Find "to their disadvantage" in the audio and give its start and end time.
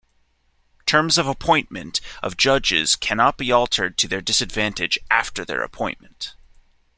3.99-4.97